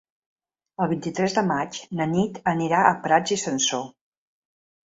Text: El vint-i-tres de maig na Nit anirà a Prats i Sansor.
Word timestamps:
El 0.85 0.89
vint-i-tres 0.93 1.35
de 1.35 1.43
maig 1.51 1.77
na 1.99 2.09
Nit 2.15 2.39
anirà 2.53 2.81
a 2.89 2.97
Prats 3.07 3.37
i 3.37 3.41
Sansor. 3.45 3.89